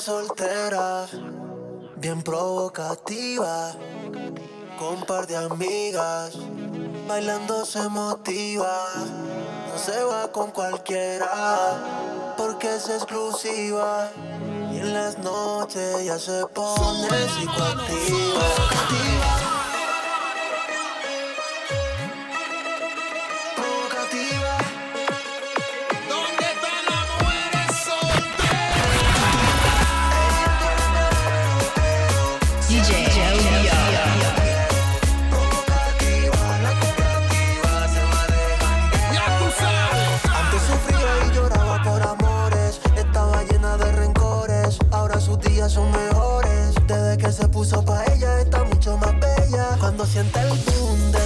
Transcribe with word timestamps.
Soltera, 0.00 1.06
bien 1.96 2.22
provocativa, 2.22 3.72
con 4.78 5.04
par 5.06 5.26
de 5.26 5.36
amigas, 5.36 6.34
bailando 7.08 7.64
se 7.64 7.88
motiva, 7.88 8.84
no 9.72 9.78
se 9.78 10.04
va 10.04 10.30
con 10.30 10.50
cualquiera, 10.50 12.34
porque 12.36 12.76
es 12.76 12.88
exclusiva. 12.90 14.10
Y 14.72 14.78
en 14.78 14.92
las 14.92 15.18
noches 15.18 16.04
ya 16.04 16.18
se 16.18 16.46
pone 16.48 17.08
psicoactiva. 17.08 18.44
sienta 50.06 50.42
el 50.42 50.48
boom 50.48 51.12
de 51.12 51.25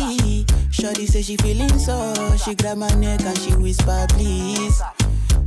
Shorty 0.71 1.05
say 1.05 1.21
she 1.21 1.35
feeling 1.37 1.77
so. 1.77 2.13
She 2.37 2.55
grab 2.55 2.77
my 2.77 2.89
neck 2.95 3.21
and 3.21 3.37
she 3.37 3.53
whisper, 3.53 4.05
please. 4.09 4.81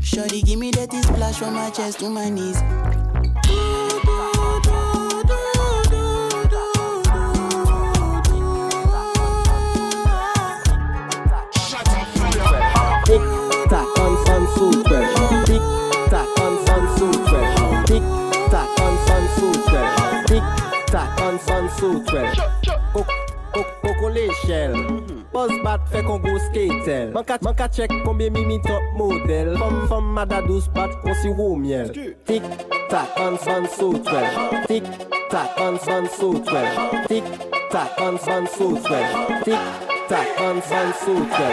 Shorty 0.01 0.43
give 0.43 0.59
me 0.59 0.71
that 0.73 0.93
splash 0.93 1.39
from 1.39 1.55
my 1.55 1.71
chest 1.71 1.99
to 2.01 2.11
my 2.11 2.29
knees. 2.29 2.59
Tick 13.07 13.21
tock, 13.71 13.99
on 13.99 14.27
sun 14.27 14.47
super. 14.55 15.03
Tick 15.47 15.63
tock, 16.11 16.41
on 16.41 16.67
sun 16.67 16.99
super. 16.99 17.45
Tick 17.87 18.03
tock, 18.51 18.81
on 18.81 18.95
sun 19.07 19.25
super. 19.37 19.85
Tick 20.27 20.45
tock, 20.93 21.21
on 21.21 21.39
sun 21.41 21.71
super. 21.71 23.24
Coco 24.15 24.27
l'échelle. 24.27 24.75
Mm-hmm. 24.75 25.25
Buzz 25.33 25.51
bat 25.63 25.81
fait 25.91 26.03
qu'on 26.03 26.19
go 26.19 26.39
skatel. 26.39 27.11
Man 27.13 27.25
ka, 27.25 27.39
man 27.43 27.55
ka 27.55 27.69
check 27.69 27.91
combien 28.05 28.31
mimi 28.31 28.61
top 28.61 28.83
model. 28.97 29.57
Femme 29.59 29.89
femme 29.89 30.13
mada 30.13 30.41
douce 30.43 30.69
bat 30.69 30.91
qu'on 31.03 31.15
si 31.15 31.29
roux 31.29 31.57
miel. 31.57 31.91
Tic 32.25 32.43
tac 32.89 33.09
on 33.19 33.37
sun 33.39 33.67
sutre. 33.67 34.23
Tic 34.69 34.85
tac 35.31 35.51
on 35.59 35.79
sun 35.79 36.07
sutre. 36.09 36.63
Tic 37.09 37.25
tac 37.71 38.01
on 38.01 38.19
sun 38.19 38.47
sutre. 38.47 39.01
Tic 39.45 39.59
tac 40.09 40.29
on 40.41 40.63
sun 40.63 40.93
sutre. 41.05 41.51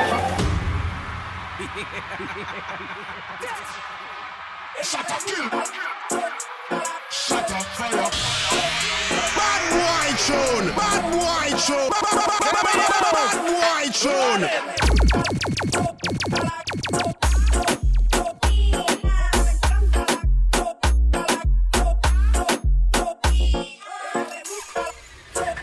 Shut 4.84 5.12
up, 5.12 5.19
kill. 5.25 5.46
Shut 7.10 7.52
up, 7.52 7.63
fire. 7.78 8.10
Bad 9.38 9.63
boy 9.72 10.08
tune. 10.25 10.75
Bad 10.75 11.04
boy 11.12 11.58
tune. 11.60 12.11
Boy 13.51 13.89
tune. 13.92 14.48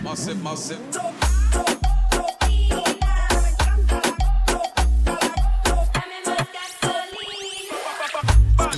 Massive, 0.02 0.42
massive. 0.42 0.78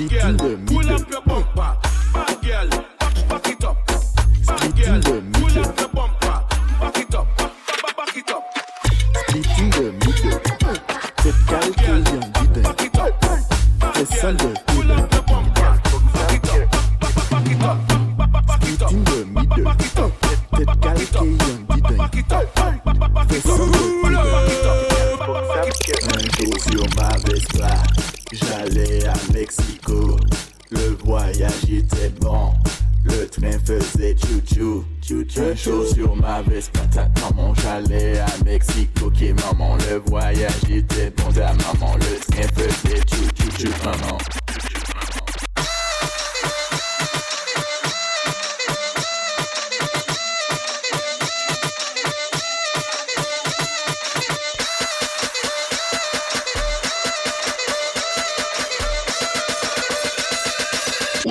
Girl, 0.08 0.36
pull 0.66 0.90
up 0.90 1.10
your 1.10 1.22
bumper. 1.22 1.76
Bad 2.14 2.42
girl, 2.42 2.68
back, 2.98 3.28
back 3.28 3.48
it 3.48 3.64
up. 3.64 3.76
Bad 4.46 4.76
girl, 4.76 5.20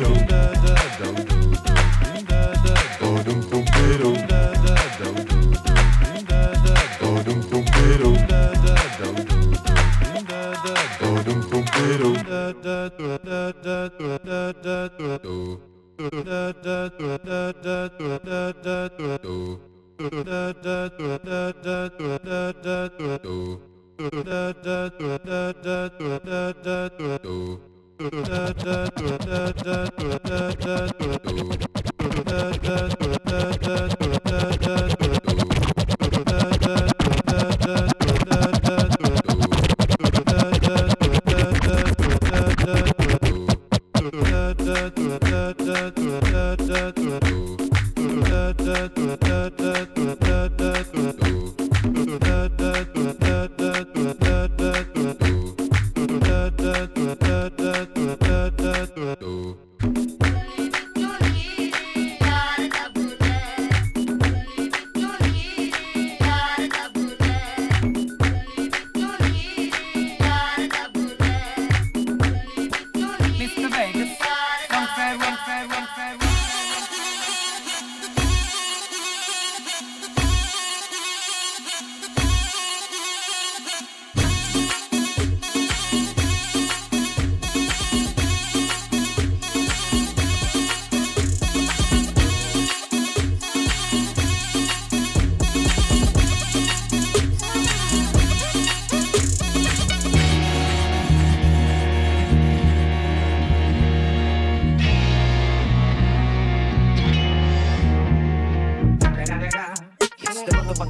You. 0.00 0.69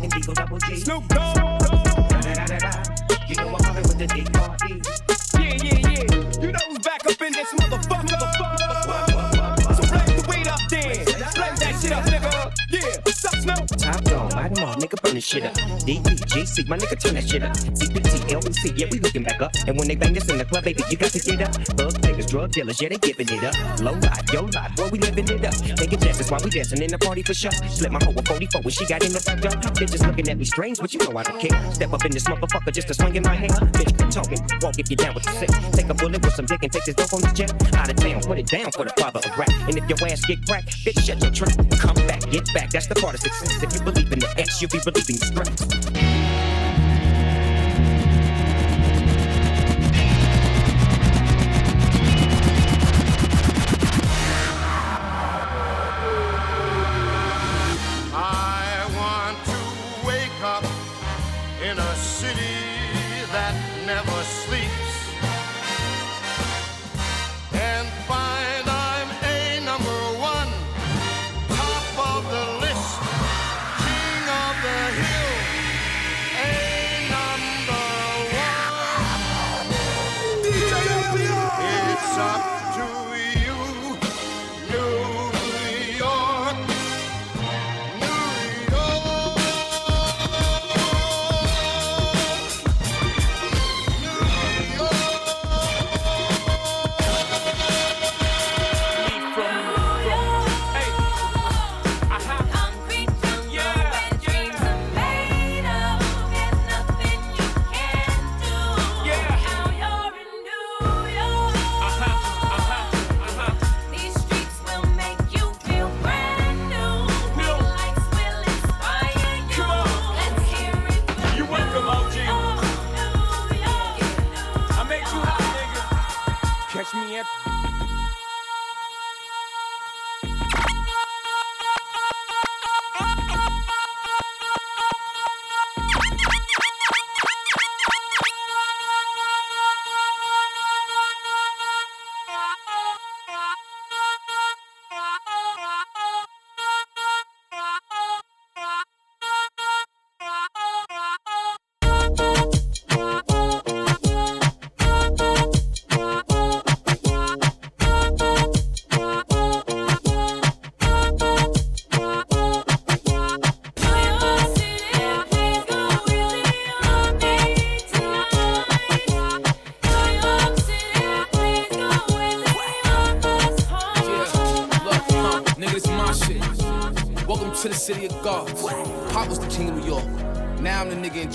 It's 0.02 0.14
the 0.14 0.16
motherfucking 0.16 0.18
Eagle 0.18 0.34
Double 0.34 0.58
G. 0.58 0.76
Snoop 0.76 1.08
Dogg. 1.08 1.28
You 3.28 3.36
know 3.36 3.48
I'm 3.48 3.64
hollering 3.64 3.86
with 3.86 3.98
the. 3.98 4.39
This 15.20 15.28
shit 15.28 15.44
up. 15.44 15.54
DPGC, 15.84 16.66
my 16.66 16.78
nigga, 16.78 16.96
turn 16.98 17.14
that 17.14 17.28
shit 17.28 17.42
up. 17.42 17.52
CPT, 17.76 18.32
LBC, 18.32 18.78
yeah, 18.78 18.88
we 18.90 18.98
looking 19.00 19.22
back 19.22 19.40
up. 19.42 19.52
And 19.66 19.76
when 19.76 19.86
they 19.86 19.94
bang 19.94 20.14
this 20.14 20.28
in 20.30 20.38
the 20.38 20.44
club, 20.46 20.64
baby, 20.64 20.82
you 20.88 20.96
got 20.96 21.12
to 21.12 21.20
get 21.20 21.42
up. 21.42 21.52
Bug 21.76 21.92
niggas, 22.00 22.28
drug 22.28 22.50
dealers, 22.52 22.80
yeah, 22.80 22.88
they 22.88 22.96
giving 22.96 23.28
it 23.28 23.44
up. 23.44 23.54
Low 23.80 23.92
life, 23.92 24.24
yo 24.32 24.48
life, 24.48 24.74
boy, 24.76 24.88
we 24.88 24.98
living 24.98 25.28
it 25.28 25.44
up. 25.44 25.54
Taking 25.76 26.00
chances 26.00 26.30
while 26.30 26.40
we 26.42 26.48
dancing 26.48 26.80
in 26.80 26.90
the 26.90 26.98
party 26.98 27.22
for 27.22 27.34
sure. 27.34 27.52
Slip 27.68 27.92
my 27.92 28.00
hoe 28.02 28.12
with 28.12 28.26
44 28.26 28.62
when 28.62 28.72
she 28.72 28.86
got 28.86 29.04
in 29.04 29.12
the 29.12 29.20
back 29.20 29.40
door. 29.44 29.52
Bitches 29.76 30.06
looking 30.06 30.28
at 30.28 30.38
me 30.38 30.44
strange, 30.44 30.78
but 30.80 30.92
you 30.94 31.00
know 31.04 31.12
I 31.12 31.22
don't 31.22 31.38
care. 31.38 31.52
Step 31.72 31.92
up 31.92 32.04
in 32.04 32.12
this 32.12 32.24
motherfucker 32.24 32.72
just 32.72 32.88
to 32.88 32.94
swing 32.94 33.16
in 33.16 33.22
my 33.22 33.34
hair. 33.34 33.52
Bitch, 33.76 33.92
quit 33.92 34.10
talking, 34.10 34.40
walk 34.62 34.78
if 34.78 34.88
you 34.88 34.96
down 34.96 35.14
with 35.14 35.24
the 35.24 35.32
sick. 35.36 35.50
Take 35.72 35.90
a 35.90 35.94
bullet 35.94 36.24
with 36.24 36.34
some 36.34 36.46
dick 36.46 36.62
and 36.62 36.72
take 36.72 36.84
this 36.84 36.94
dope 36.94 37.12
on 37.12 37.20
this 37.20 37.32
jet. 37.34 37.52
Out 37.76 37.90
of 37.90 37.96
town, 37.96 38.22
put 38.22 38.38
it 38.38 38.46
down 38.46 38.72
for 38.72 38.84
the 38.88 38.94
father 38.96 39.20
of 39.20 39.36
rap. 39.36 39.52
And 39.68 39.76
if 39.76 39.84
your 39.84 40.00
ass 40.08 40.24
get 40.24 40.40
cracked, 40.46 40.72
bitch, 40.80 41.04
shut 41.04 41.20
your 41.20 41.30
trap. 41.30 41.52
Come 41.76 42.00
back, 42.08 42.24
get 42.30 42.48
back, 42.54 42.70
that's 42.70 42.86
the 42.86 42.96
part 42.96 43.14
of 43.14 43.20
success. 43.20 43.62
If 43.62 43.74
you 43.74 43.80
believe 43.84 44.10
in 44.12 44.20
the 44.20 44.30
X, 44.38 44.62
you'll 44.62 44.70
be 44.70 44.80
relieving 44.86 45.09
the 45.18 46.09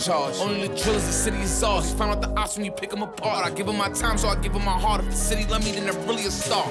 charge. 0.06 0.36
Only 0.38 0.68
the 0.68 0.76
drillers, 0.76 1.06
the 1.06 1.12
city 1.12 1.38
is 1.38 1.64
ours. 1.64 1.92
Found 1.94 2.12
out 2.12 2.22
the 2.22 2.30
ops 2.40 2.58
when 2.58 2.66
you 2.66 2.72
pick 2.72 2.92
them 2.92 3.02
apart. 3.02 3.46
I 3.46 3.50
give 3.56 3.66
them 3.66 3.78
my 3.78 3.90
time, 3.90 4.18
so 4.18 4.28
I 4.28 4.36
give 4.36 4.54
them 4.54 4.64
my 4.64 4.80
heart. 4.80 5.02
If 5.02 5.08
the 5.08 5.16
city 5.16 5.46
love 5.46 5.66
me, 5.66 5.72
then 5.72 5.86
they're 5.86 6.08
really 6.08 6.26
a 6.26 6.32
star. 6.32 6.66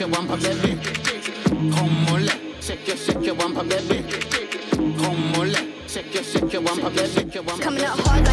shake 0.00 0.08
your 0.08 0.18
wampa, 0.18 0.36
baby. 0.38 0.80
Come 1.74 2.08
on, 2.08 2.28
shake 2.62 2.88
your, 2.88 2.96
shake 2.96 3.26
your 3.26 3.34
wampa, 3.34 3.64
baby. 3.64 4.02
Come 4.72 5.34
on, 5.34 5.52
shake 5.86 6.14
your, 6.14 6.22
shake 6.22 6.52
your 6.54 6.62
wampa, 6.62 6.88
baby. 6.88 7.30
Coming 7.30 7.84
up 7.84 7.98
hard. 8.00 8.29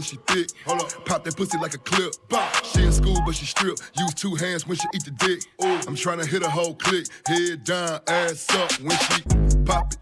when 0.00 0.04
she 0.04 0.16
thick. 0.26 0.48
Hold 0.64 0.80
up. 0.80 1.04
Pop 1.04 1.24
that 1.24 1.36
pussy 1.36 1.58
like 1.58 1.74
a 1.74 1.78
clip. 1.78 2.14
Bop. 2.28 2.64
She 2.64 2.82
in 2.84 2.92
school, 2.92 3.18
but 3.26 3.34
she 3.34 3.44
strip. 3.44 3.76
Use 3.98 4.14
two 4.14 4.34
hands 4.34 4.66
when 4.66 4.78
she 4.78 4.86
eat 4.94 5.04
the 5.04 5.10
dick. 5.10 5.42
Ooh. 5.62 5.78
I'm 5.86 5.94
trying 5.94 6.18
to 6.20 6.26
hit 6.26 6.42
a 6.42 6.48
whole 6.48 6.74
click. 6.74 7.06
Head 7.26 7.64
down, 7.64 8.00
ass 8.08 8.48
up 8.54 8.72
when 8.80 8.96
she 8.96 9.22
pop 9.64 9.92
it, 9.92 9.98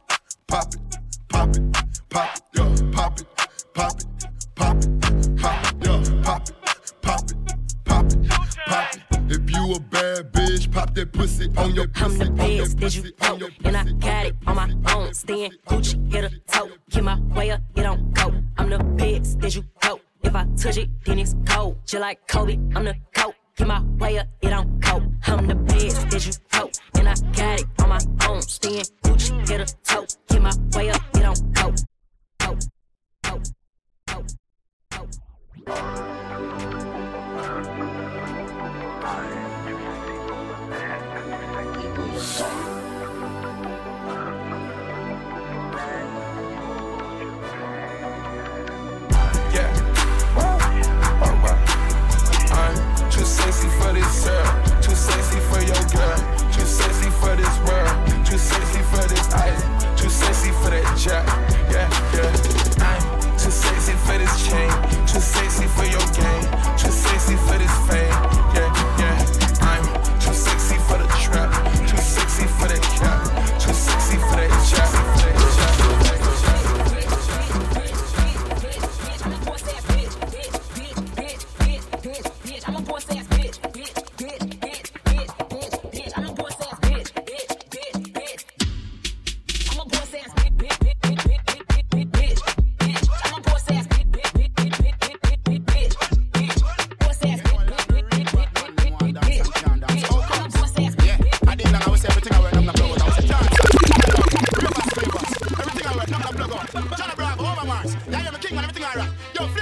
pop 0.46 0.74
it, 0.74 0.80
pop 1.28 1.48
it, 1.56 1.62
pop 2.08 2.36
it, 2.36 2.42
yo, 2.54 2.92
pop 2.92 3.20
it, 3.20 3.26
pop 3.74 4.00
it, 4.00 4.06
pop 4.54 4.76
it, 4.76 5.36
pop 5.36 5.64
it, 5.64 5.86
yo, 5.86 6.22
pop 6.22 6.48
it, 6.48 6.54
pop 7.02 7.30
it, 7.30 7.36
pop 7.84 8.12
it, 8.12 8.28
pop 8.66 8.94
it. 8.94 9.00
If 9.30 9.50
you 9.50 9.74
a 9.74 9.80
bad 9.80 10.32
bitch, 10.32 10.72
pop 10.72 10.94
that 10.94 11.12
pussy 11.12 11.50
on 11.56 11.74
your 11.74 11.88
pussy, 11.88 12.22
on 12.22 12.52
your 12.52 12.68
pussy, 12.68 13.12
on 13.22 13.38
your 13.40 13.50
pussy, 13.50 13.64
and 13.64 13.76
I 13.76 13.84
got 13.92 14.26
it 14.26 14.36
on 14.46 14.56
my 14.56 14.94
own, 14.94 15.12
staying 15.12 15.52
Gucci 15.66 16.08
like 21.98 22.26
Kobe. 22.28 22.58
I'm 22.74 22.84
the 22.84 22.96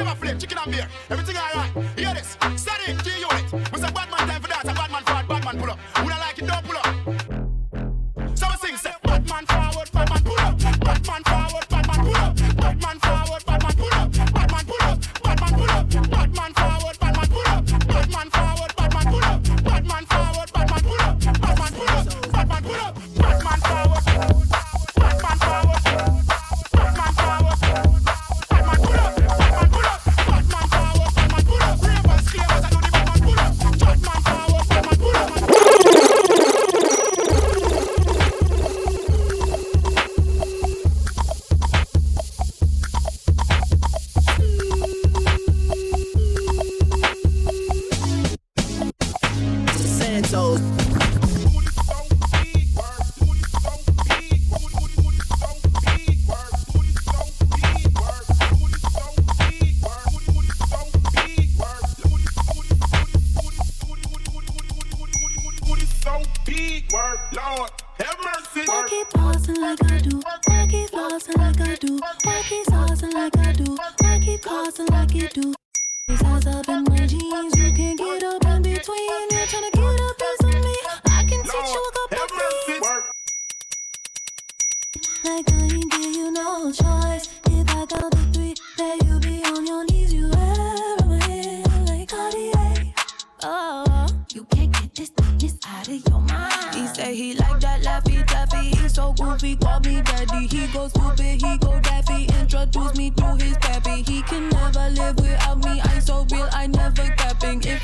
come 0.07 0.13
and 0.13 0.21
flip, 0.21 0.39
chicken 0.39 0.59
and 0.59 0.73
beer. 0.73 0.89
Everything 1.11 1.37
alright. 1.37 1.99
Hear 1.99 2.15
this. 2.15 2.37
Steady, 2.57 2.95
G 3.03 3.11
unit. 3.21 3.73
We 3.73 3.79
say 3.81 3.91
bad 3.91 4.11
man 4.11 4.29
time 4.29 4.43
for 4.43 4.49
that. 4.49 4.65
A 4.65 4.75
bad 4.75 4.91
man 4.91 5.03
fraud, 5.05 5.29
bad 5.29 5.45
man 5.45 5.59
pull 5.59 5.71
up. 5.71 5.79
Who 5.99 6.09
don't 6.09 6.21
like 6.21 6.39
it, 6.39 6.47
don't 6.47 6.65
pull 6.65 6.77
up. 6.77 7.16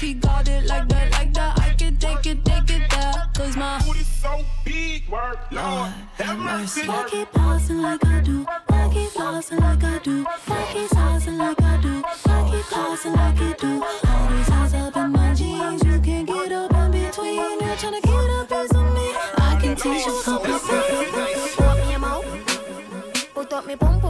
he 0.03 0.15
got 0.15 0.49
it 0.49 0.67
like 0.67 0.89
that, 0.89 1.13
like 1.13 1.33
that. 1.35 1.59
I 1.61 1.75
can 1.75 1.97
take 1.97 2.27
it, 2.27 2.45
take 2.45 2.71
it 2.71 2.91
there. 2.91 3.31
Cause 3.35 3.57
my 3.57 3.81
booty 3.85 4.01
so 4.01 4.45
big, 4.65 5.09
work, 5.09 5.39
Lord, 5.51 5.93
have 6.19 6.39
mercy. 6.39 6.83
I 6.89 7.09
keep 7.09 7.33
bouncing 7.33 7.81
like 7.81 8.05
I 8.05 8.21
do. 8.21 8.45
I 8.69 8.91
keep 8.93 9.15
bouncing 9.15 9.59
like 9.59 9.85
I 9.85 9.99
do. 9.99 10.27
I 10.49 10.73
keep 10.73 10.91
bouncing 10.91 11.39
like 11.39 11.63
I 11.63 11.81
do. 11.81 12.03
I 12.05 12.51
keep 12.51 12.71
bouncing 12.71 13.13
like 13.13 13.41
I 13.41 13.53
do. 13.53 13.83
All 14.09 14.29
these 14.31 14.51
eyes 14.51 14.75
up 14.75 14.97
in 14.97 15.13
my 15.13 15.35
jeans. 15.35 15.85
You 15.85 16.01
can't 16.01 16.27
get 16.27 16.53
up 16.53 16.75
in 16.75 16.91
between. 16.91 17.61
You're 17.61 17.77
trying 17.77 18.01
to 18.01 18.09
get 18.09 18.31
up 18.31 18.53
as 18.53 18.73
me. 18.73 19.07
I 19.39 19.59
can 19.61 19.77
teach 19.77 20.07
you 20.07 20.23
something. 20.23 20.59
Put 20.59 21.77
me 21.87 21.95
in 21.95 22.01
my. 22.01 22.43
Put 23.35 23.53
up 23.53 23.67
me 23.67 23.75
bump. 23.77 24.02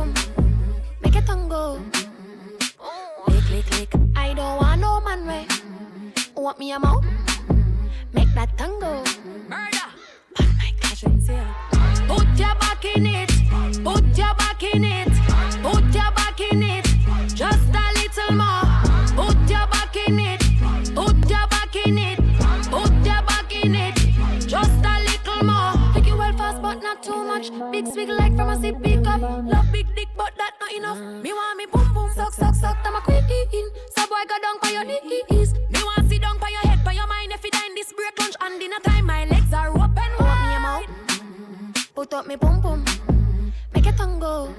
Want 6.42 6.59
me 6.59 6.72
a 6.72 6.78
mouth? 6.81 7.05
Make 8.12 8.35
that 8.35 8.59
tango. 8.59 9.05
Murder. 9.48 9.78
Put 12.09 12.26
your 12.37 12.55
back 12.57 12.85
in 12.85 13.07
it. 13.07 13.31
Put 13.85 14.18
your 14.18 14.35
back 14.35 14.62
in 14.64 14.83
it. 14.83 15.07
Put 15.62 15.85
your 15.94 16.11
back 16.18 16.40
in 16.40 16.64
it. 16.64 16.85
Just 17.33 17.70
a 17.70 17.87
little 17.94 18.35
more. 18.35 18.66
Put 19.14 19.38
your 19.48 19.68
back 19.70 19.94
in 19.94 20.18
it. 20.18 20.40
Put 20.96 21.31
your 21.31 21.46
back 21.46 21.76
in 21.76 21.98
it. 21.98 22.18
Put 22.72 22.92
your 23.07 23.22
back 23.22 23.55
in 23.55 23.76
it. 23.76 23.94
Just 24.44 24.85
a 24.85 24.98
little 24.98 25.44
more. 25.44 25.94
Take 25.94 26.09
you 26.09 26.16
well 26.16 26.33
fast, 26.33 26.61
but 26.61 26.83
not 26.83 27.05
too 27.05 27.22
much. 27.22 27.52
Big 27.70 27.87
swig 27.87 28.09
like 28.09 28.35
from 28.35 28.48
a 28.48 28.61
sip 28.61 28.83
pick 28.83 29.07
up. 29.07 29.20
Love 29.20 29.70
big 29.70 29.87
dick, 29.94 30.09
but 30.16 30.33
that 30.38 30.55
not 30.61 30.72
enough. 30.72 30.98
Me 31.22 31.33
want 31.33 31.57
me 31.57 31.66
boom 31.66 31.94
boom 31.94 32.11
suck 32.16 32.33
suck 32.33 32.57
suck. 32.57 32.78
I'm 32.85 32.96
a 32.96 33.00
queen. 33.00 33.22
So 33.94 34.02
boy 34.09 34.24
go 34.28 34.37
down 34.42 34.59
by 34.61 34.70
your 34.70 34.85
knees. 34.85 35.41
Put 42.03 42.15
up 42.15 42.27
me 42.27 42.37
pum 42.37 42.61
pum. 42.61 42.85
Make 43.73 43.87
it 43.87 43.97
tango. 43.97 44.53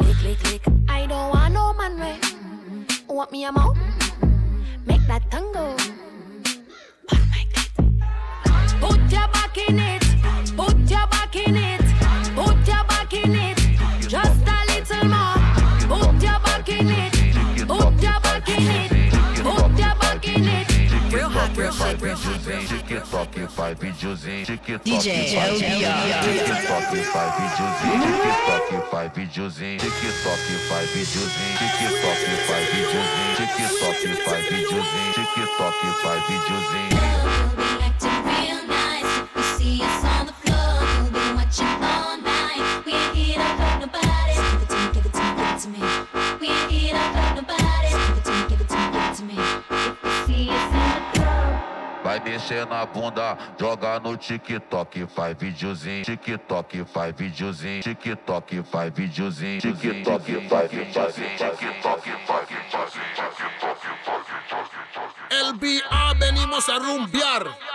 Lick 0.00 0.22
lick 0.22 0.42
lick. 0.50 0.62
I 0.86 1.06
don't 1.06 1.30
want 1.30 1.54
no 1.54 1.72
man 1.72 1.98
way. 1.98 2.18
Want 3.08 3.32
me 3.32 3.44
a 3.44 3.50
mouth? 3.50 3.78
Make 4.84 5.00
that 5.06 5.22
tango. 5.30 5.74
Put 8.82 9.00
your 9.10 9.28
back 9.32 9.56
in 9.56 9.78
it. 9.78 10.04
Put 10.54 10.76
your 10.90 11.06
back 11.06 11.36
in 11.36 11.56
it. 11.56 11.80
Put 12.36 12.68
your 12.68 12.84
back 12.84 13.14
in 13.14 13.34
it. 13.34 13.58
Just 14.06 14.46
a 14.46 14.58
little 14.68 15.08
more. 15.08 15.38
Put 15.88 16.22
your 16.22 16.38
back 16.44 16.68
in 16.68 16.90
it. 16.90 17.66
Put 17.66 18.02
your 18.02 18.20
back 18.20 18.48
in 18.50 18.66
it. 18.66 18.93
Real 21.14 21.30
hot, 21.30 21.56
real 21.56 21.70
hot, 21.70 22.02
real 22.02 22.16
hot, 22.16 22.44
real 22.44 22.58
hot. 22.58 23.30
TikTok 23.30 23.48
faz 23.54 23.78
videozinho, 23.78 24.46
TikTok 24.46 24.82
DJ 24.82 25.30
faz 25.30 25.62
LBR. 25.62 26.26
TikTok 26.42 26.90
faz 27.14 27.30
videozinho, 27.38 28.02
TikTok 28.24 28.90
faz 28.90 29.14
videozinho, 29.14 29.78
TikTok 29.78 30.42
faz 30.68 30.90
videozinho, 30.90 31.54
TikTok 31.62 32.18
faz 32.48 32.64
videozinho, 32.74 33.36
TikTok 33.38 34.02
faz 34.24 34.42
videozinho, 34.50 35.12
TikTok 35.14 35.78
faz 36.02 36.20
videozinho. 36.26 36.93
Mexer 52.44 52.66
na 52.66 52.84
bunda, 52.84 53.38
joga 53.58 53.98
no 54.00 54.16
TikTok, 54.16 55.06
faz 55.08 55.36
videozinho, 55.36 56.04
TikTok 56.04 56.84
faz 56.92 57.14
videozinho, 57.16 57.82
TikTok 57.82 58.62
faz 58.70 58.92
videozinho, 58.92 59.60
TikTok 59.60 60.48
faz 60.48 60.70
videozinho, 60.70 61.36
TikTok 61.36 62.02
faz 62.26 62.44
LBA 65.30 66.14
venimos 66.18 66.68
a 66.68 66.78
rumbear. 66.78 67.73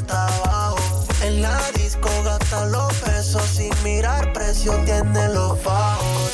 Da 0.00 0.26
trabajo. 0.26 0.76
En 1.22 1.42
la 1.42 1.58
disco 1.72 2.08
gasta 2.24 2.66
los 2.66 2.92
pesos 2.94 3.42
sin 3.44 3.72
mirar 3.82 4.32
precio, 4.32 4.72
tiene 4.84 5.28
los 5.28 5.62
bajos. 5.64 6.30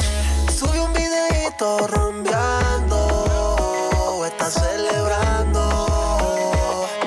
Sube 0.54 0.80
un 0.80 0.92
videito 0.92 1.86
rumbeando, 1.88 2.98
está 4.26 4.50
celebrando, 4.50 5.60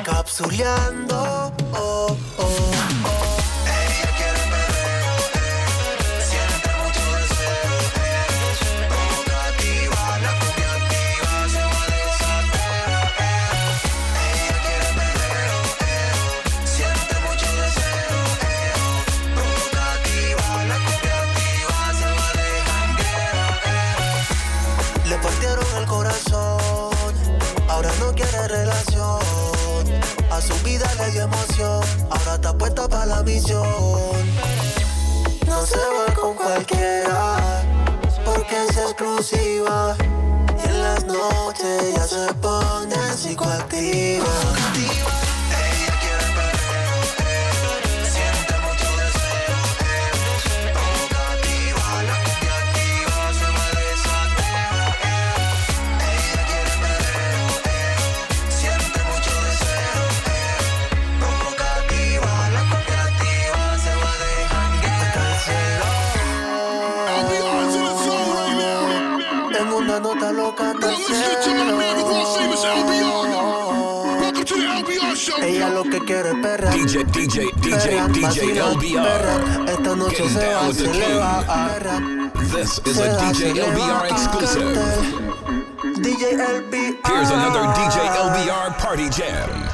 capsuleando. 0.04 1.05
Ahora 31.64 32.36
está 32.36 32.58
puesta 32.58 32.88
para 32.88 33.06
la 33.06 33.24
misión. 33.24 33.64
No 35.48 35.66
se 35.66 35.78
va 35.78 36.14
con 36.14 36.36
cualquiera, 36.36 37.38
porque 38.26 38.66
es 38.70 38.78
exclusiva. 38.78 39.96
Y 40.64 40.68
en 40.68 40.82
las 40.82 41.06
noches 41.06 41.96
ya 41.96 42.04
se 42.04 42.34
pone 42.36 42.55
DJ, 76.86 77.04
DJ, 77.06 77.50
DJ, 77.62 77.98
DJ 78.14 78.60
LBR. 78.60 79.68
Esta 79.68 79.96
noche 79.96 80.30
se 80.30 80.40
down 80.40 80.62
va, 80.62 80.68
with 80.68 80.78
the 80.78 80.94
se 80.94 81.00
le 81.00 81.14
va 81.16 81.44
a 81.48 81.80
This 82.54 82.80
is 82.86 83.00
a 83.00 83.18
DJ 83.18 83.58
LBR 83.58 83.90
ah, 83.90 84.06
exclusive. 84.06 84.78
DJ 85.98 86.38
LBR. 86.38 87.08
Here's 87.08 87.32
another 87.32 87.64
DJ 87.74 87.98
LBR 88.14 88.78
party 88.78 89.10
jam. 89.10 89.65